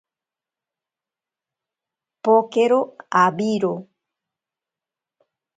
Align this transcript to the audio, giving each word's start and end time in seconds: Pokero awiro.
Pokero 2.23 2.79
awiro. 3.23 3.73